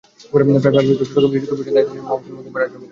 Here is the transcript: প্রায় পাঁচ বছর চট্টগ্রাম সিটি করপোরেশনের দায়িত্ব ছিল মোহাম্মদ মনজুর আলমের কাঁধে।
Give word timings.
প্রায় 0.31 0.45
পাঁচ 0.75 0.85
বছর 0.87 0.99
চট্টগ্রাম 0.99 1.31
সিটি 1.33 1.47
করপোরেশনের 1.49 1.75
দায়িত্ব 1.75 1.93
ছিল 1.97 2.01
মোহাম্মদ 2.07 2.25
মনজুর 2.25 2.41
আলমের 2.47 2.61
কাঁধে। 2.63 2.77